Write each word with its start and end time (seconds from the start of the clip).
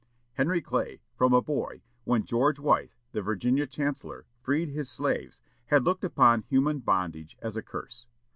Henry 0.33 0.63
Clay, 0.63 1.03
from 1.13 1.31
a 1.31 1.43
boy, 1.43 1.83
when 2.05 2.25
George 2.25 2.57
Wythe, 2.57 2.89
the 3.11 3.21
Virginia 3.21 3.67
chancellor, 3.67 4.25
freed 4.41 4.69
his 4.69 4.89
slaves, 4.89 5.43
had 5.67 5.83
looked 5.83 6.03
upon 6.03 6.41
human 6.49 6.79
bondage 6.79 7.37
as 7.39 7.55
a 7.55 7.61
curse. 7.61 8.07